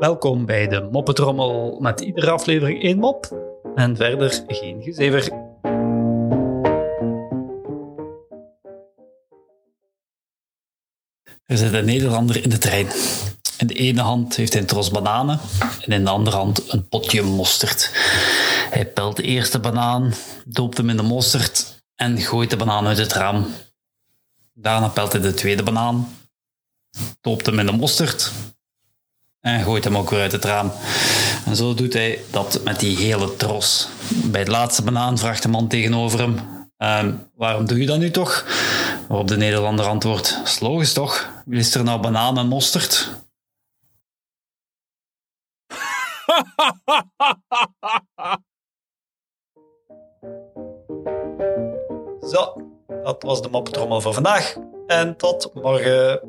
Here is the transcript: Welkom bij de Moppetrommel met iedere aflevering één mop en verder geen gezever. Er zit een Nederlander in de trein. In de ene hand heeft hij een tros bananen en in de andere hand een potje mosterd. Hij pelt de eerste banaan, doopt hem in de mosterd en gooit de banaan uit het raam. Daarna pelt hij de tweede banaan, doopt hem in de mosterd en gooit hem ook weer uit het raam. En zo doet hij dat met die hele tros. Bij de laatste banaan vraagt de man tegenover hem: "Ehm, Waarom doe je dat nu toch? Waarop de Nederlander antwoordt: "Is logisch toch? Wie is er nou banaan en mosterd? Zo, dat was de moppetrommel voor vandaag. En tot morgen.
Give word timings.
Welkom 0.00 0.46
bij 0.46 0.68
de 0.68 0.88
Moppetrommel 0.92 1.78
met 1.80 2.00
iedere 2.00 2.30
aflevering 2.30 2.82
één 2.82 2.98
mop 2.98 3.36
en 3.74 3.96
verder 3.96 4.44
geen 4.46 4.82
gezever. 4.82 5.32
Er 11.46 11.56
zit 11.56 11.72
een 11.72 11.84
Nederlander 11.84 12.42
in 12.42 12.50
de 12.50 12.58
trein. 12.58 12.86
In 13.58 13.66
de 13.66 13.74
ene 13.74 14.00
hand 14.00 14.36
heeft 14.36 14.52
hij 14.52 14.62
een 14.62 14.68
tros 14.68 14.90
bananen 14.90 15.40
en 15.80 15.92
in 15.92 16.04
de 16.04 16.10
andere 16.10 16.36
hand 16.36 16.72
een 16.72 16.88
potje 16.88 17.22
mosterd. 17.22 17.90
Hij 18.70 18.86
pelt 18.86 19.16
de 19.16 19.22
eerste 19.22 19.58
banaan, 19.58 20.12
doopt 20.44 20.76
hem 20.76 20.90
in 20.90 20.96
de 20.96 21.02
mosterd 21.02 21.82
en 21.94 22.18
gooit 22.18 22.50
de 22.50 22.56
banaan 22.56 22.86
uit 22.86 22.98
het 22.98 23.12
raam. 23.12 23.46
Daarna 24.54 24.88
pelt 24.88 25.12
hij 25.12 25.20
de 25.20 25.34
tweede 25.34 25.62
banaan, 25.62 26.08
doopt 27.20 27.46
hem 27.46 27.58
in 27.58 27.66
de 27.66 27.72
mosterd 27.72 28.32
en 29.40 29.64
gooit 29.64 29.84
hem 29.84 29.96
ook 29.96 30.10
weer 30.10 30.20
uit 30.20 30.32
het 30.32 30.44
raam. 30.44 30.72
En 31.46 31.56
zo 31.56 31.74
doet 31.74 31.92
hij 31.92 32.20
dat 32.30 32.60
met 32.64 32.80
die 32.80 32.96
hele 32.96 33.36
tros. 33.36 33.88
Bij 34.24 34.44
de 34.44 34.50
laatste 34.50 34.82
banaan 34.82 35.18
vraagt 35.18 35.42
de 35.42 35.48
man 35.48 35.68
tegenover 35.68 36.18
hem: 36.18 36.38
"Ehm, 36.76 37.14
Waarom 37.34 37.66
doe 37.66 37.78
je 37.78 37.86
dat 37.86 37.98
nu 37.98 38.10
toch? 38.10 38.44
Waarop 39.08 39.28
de 39.28 39.36
Nederlander 39.36 39.86
antwoordt: 39.86 40.40
"Is 40.44 40.60
logisch 40.60 40.92
toch? 40.92 41.28
Wie 41.44 41.58
is 41.58 41.74
er 41.74 41.84
nou 41.84 42.00
banaan 42.00 42.38
en 42.38 42.46
mosterd? 42.46 43.08
Zo, 52.30 52.54
dat 53.02 53.22
was 53.22 53.42
de 53.42 53.48
moppetrommel 53.50 54.00
voor 54.00 54.14
vandaag. 54.14 54.56
En 54.86 55.16
tot 55.16 55.50
morgen. 55.54 56.20